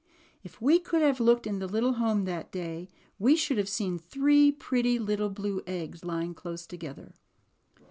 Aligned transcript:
If 0.43 0.59
we 0.59 0.79
could 0.79 1.03
have 1.03 1.19
looked 1.19 1.45
in 1.45 1.59
the 1.59 1.67
little 1.67 1.93
home 1.93 2.25
that 2.25 2.51
day, 2.51 2.89
we 3.19 3.35
should 3.35 3.59
have 3.59 3.69
seen 3.69 3.99
three 3.99 4.51
pretty 4.51 4.97
little 4.97 5.29
blue 5.29 5.61
eggs, 5.67 6.03
lying 6.03 6.33
close 6.33 6.65
together. 6.65 7.13